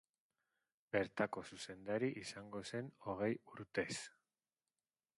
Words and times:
Bertako 0.95 1.43
zuzendari 1.51 2.11
izango 2.23 2.65
zen 2.73 2.91
hogei 3.07 3.31
urtez. 3.57 3.91